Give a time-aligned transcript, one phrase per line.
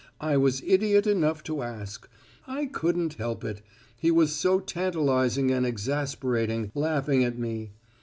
[0.19, 2.09] I was idiot enough to ask;
[2.47, 3.61] I couldn't help it;
[3.99, 7.73] he was so tantalizing and exasperating laughing at me.